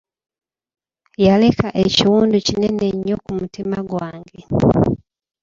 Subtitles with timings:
[1.25, 4.39] Yaleka ekiwundu kinene nnyo ku mutima gwange.